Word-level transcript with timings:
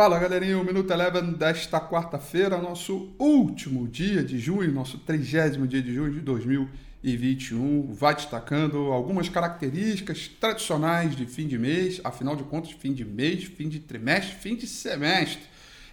Fala 0.00 0.18
galerinha, 0.18 0.58
o 0.58 0.64
Minuto 0.64 0.90
Eleven 0.90 1.34
desta 1.34 1.78
quarta-feira, 1.78 2.56
nosso 2.56 3.10
último 3.18 3.86
dia 3.86 4.24
de 4.24 4.38
junho, 4.38 4.72
nosso 4.72 4.96
trigésimo 4.96 5.66
dia 5.68 5.82
de 5.82 5.94
junho 5.94 6.10
de 6.10 6.20
2021, 6.20 7.92
vai 7.92 8.14
destacando 8.14 8.92
algumas 8.92 9.28
características 9.28 10.26
tradicionais 10.26 11.14
de 11.14 11.26
fim 11.26 11.46
de 11.46 11.58
mês, 11.58 12.00
afinal 12.02 12.34
de 12.34 12.44
contas, 12.44 12.72
fim 12.72 12.94
de 12.94 13.04
mês, 13.04 13.44
fim 13.44 13.68
de 13.68 13.78
trimestre, 13.78 14.36
fim 14.36 14.56
de 14.56 14.66
semestre, 14.66 15.42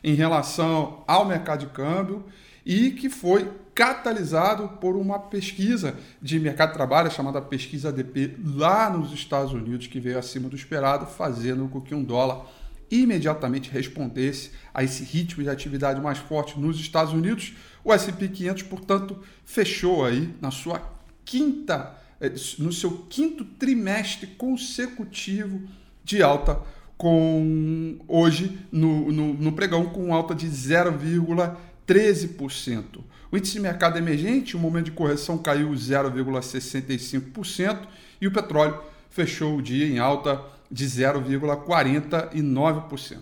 em 0.01 0.13
relação 0.13 1.03
ao 1.05 1.25
mercado 1.25 1.65
de 1.65 1.73
câmbio 1.73 2.23
e 2.65 2.91
que 2.91 3.09
foi 3.09 3.51
catalisado 3.75 4.69
por 4.79 4.95
uma 4.95 5.19
pesquisa 5.19 5.97
de 6.21 6.39
mercado 6.39 6.69
de 6.69 6.75
trabalho 6.75 7.11
chamada 7.11 7.41
pesquisa 7.41 7.89
ADP 7.89 8.37
lá 8.55 8.89
nos 8.89 9.11
Estados 9.11 9.51
Unidos, 9.51 9.85
que 9.85 9.99
veio 9.99 10.17
acima 10.17 10.47
do 10.47 10.55
esperado, 10.55 11.05
fazendo 11.07 11.67
com 11.67 11.81
que 11.81 11.93
um 11.93 12.01
dólar 12.01 12.45
imediatamente 12.89 13.69
respondesse 13.69 14.51
a 14.73 14.83
esse 14.83 15.03
ritmo 15.03 15.43
de 15.43 15.49
atividade 15.49 16.01
mais 16.01 16.17
forte 16.17 16.59
nos 16.59 16.79
Estados 16.79 17.13
Unidos, 17.13 17.53
o 17.83 17.93
S&P 17.93 18.27
500, 18.27 18.63
portanto, 18.63 19.19
fechou 19.45 20.03
aí 20.05 20.33
na 20.41 20.49
sua 20.51 20.81
quinta, 21.23 21.95
eh, 22.19 22.33
no 22.59 22.71
seu 22.71 23.05
quinto 23.09 23.45
trimestre 23.45 24.27
consecutivo 24.27 25.61
de 26.03 26.23
alta, 26.23 26.59
com 26.97 27.99
hoje 28.07 28.57
no, 28.71 29.11
no, 29.11 29.33
no 29.33 29.51
pregão 29.51 29.85
com 29.85 30.11
alta 30.13 30.33
de 30.33 30.47
0,13%. 30.47 33.03
O 33.31 33.37
índice 33.37 33.53
de 33.53 33.59
mercado 33.59 33.97
emergente, 33.97 34.55
o 34.55 34.59
momento 34.59 34.85
de 34.85 34.91
correção 34.91 35.37
caiu 35.37 35.69
0,65% 35.69 37.87
e 38.19 38.27
o 38.27 38.31
petróleo 38.31 38.79
fechou 39.09 39.57
o 39.57 39.61
dia 39.61 39.87
em 39.87 39.99
alta 39.99 40.41
de 40.71 40.85
0,49%. 40.85 43.17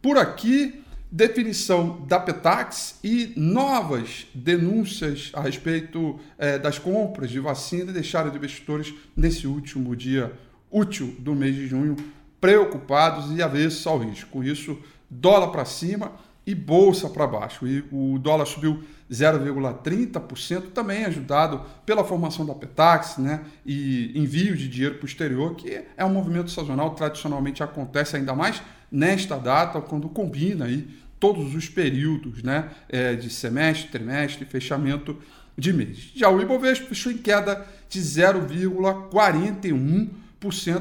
Por 0.00 0.18
aqui, 0.18 0.82
definição 1.10 2.00
da 2.06 2.18
Petax 2.18 2.98
e 3.02 3.32
novas 3.36 4.26
denúncias 4.34 5.30
a 5.34 5.40
respeito 5.40 6.18
é, 6.36 6.58
das 6.58 6.78
compras 6.78 7.30
de 7.30 7.40
vacina 7.40 7.92
deixaram 7.92 8.30
os 8.30 8.36
investidores 8.36 8.94
nesse 9.16 9.46
último 9.46 9.94
dia 9.94 10.32
útil 10.70 11.14
do 11.18 11.34
mês 11.34 11.54
de 11.54 11.68
junho 11.68 11.96
preocupados 12.40 13.36
e 13.36 13.42
avessos 13.42 13.86
ao 13.86 13.98
risco. 13.98 14.30
Com 14.30 14.42
isso, 14.42 14.78
dólar 15.08 15.48
para 15.48 15.64
cima 15.64 16.12
e 16.46 16.54
bolsa 16.54 17.08
para 17.08 17.26
baixo. 17.26 17.66
E 17.66 17.84
o 17.90 18.18
dólar 18.18 18.46
subiu 18.46 18.82
0,30%, 19.10 20.72
também 20.72 21.04
ajudado 21.04 21.62
pela 21.84 22.04
formação 22.04 22.44
da 22.44 22.54
Petax 22.54 23.18
né, 23.18 23.40
e 23.64 24.12
envio 24.14 24.56
de 24.56 24.68
dinheiro 24.68 24.96
para 24.96 25.04
o 25.04 25.08
exterior, 25.08 25.54
que 25.54 25.82
é 25.96 26.04
um 26.04 26.10
movimento 26.10 26.50
sazonal, 26.50 26.94
tradicionalmente 26.94 27.62
acontece 27.62 28.16
ainda 28.16 28.34
mais 28.34 28.62
nesta 28.90 29.36
data, 29.36 29.80
quando 29.80 30.08
combina 30.08 30.66
aí 30.66 30.88
todos 31.18 31.54
os 31.54 31.68
períodos 31.68 32.42
né, 32.42 32.70
é, 32.88 33.14
de 33.14 33.30
semestre, 33.30 33.88
trimestre, 33.88 34.44
fechamento 34.44 35.16
de 35.56 35.72
mês. 35.72 36.10
Já 36.14 36.28
o 36.28 36.40
Ibovespa 36.40 36.88
fechou 36.88 37.12
em 37.12 37.18
queda 37.18 37.64
de 37.88 38.00
0,41%, 38.00 40.10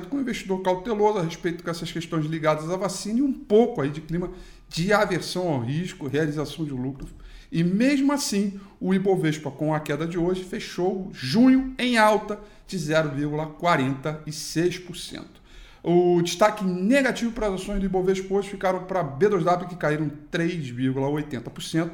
com 0.07 0.17
o 0.17 0.21
investidor 0.21 0.61
cauteloso 0.61 1.19
a 1.19 1.23
respeito 1.23 1.63
dessas 1.63 1.89
questões 1.91 2.25
ligadas 2.25 2.67
à 2.69 2.75
vacina 2.75 3.19
e 3.19 3.21
um 3.21 3.33
pouco 3.33 3.81
aí 3.81 3.89
de 3.89 4.01
clima 4.01 4.31
de 4.67 4.91
aversão 4.91 5.47
ao 5.47 5.59
risco, 5.59 6.07
realização 6.07 6.65
de 6.65 6.71
lucro. 6.71 7.07
E 7.51 7.63
mesmo 7.63 8.11
assim, 8.11 8.59
o 8.79 8.95
Ibovespa, 8.95 9.51
com 9.51 9.73
a 9.73 9.79
queda 9.79 10.05
de 10.07 10.17
hoje, 10.17 10.43
fechou 10.43 11.11
junho 11.13 11.75
em 11.77 11.97
alta 11.97 12.39
de 12.67 12.77
0,46%. 12.77 15.23
O 15.83 16.19
destaque 16.21 16.65
negativo 16.65 17.31
para 17.31 17.47
as 17.47 17.61
ações 17.61 17.79
do 17.79 17.85
Ibovespa 17.85 18.33
hoje 18.33 18.49
ficaram 18.49 18.83
para 18.85 19.03
B2W, 19.03 19.67
que 19.67 19.75
caíram 19.75 20.11
3,80%, 20.31 21.91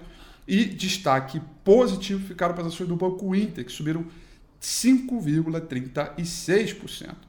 e 0.47 0.63
destaque 0.63 1.41
positivo 1.63 2.23
ficaram 2.25 2.53
para 2.53 2.65
as 2.65 2.73
ações 2.73 2.87
do 2.87 2.95
Banco 2.95 3.35
Inter, 3.35 3.65
que 3.65 3.71
subiram 3.71 4.05
5,36%. 4.61 7.28